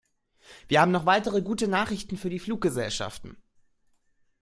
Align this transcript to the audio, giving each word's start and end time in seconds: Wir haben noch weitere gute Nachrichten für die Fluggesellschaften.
Wir 0.67 0.81
haben 0.81 0.89
noch 0.91 1.05
weitere 1.05 1.43
gute 1.43 1.67
Nachrichten 1.67 2.17
für 2.17 2.31
die 2.31 2.39
Fluggesellschaften. 2.39 3.37